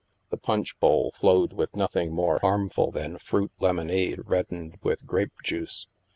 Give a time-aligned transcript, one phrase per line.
[0.31, 3.51] The *' punch bowl" flowed with nothing more harm 86 THE MASK ful than fruit
[3.59, 5.85] lemonade reddened with grape juice.